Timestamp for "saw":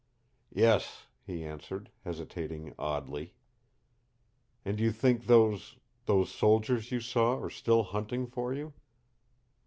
6.99-7.37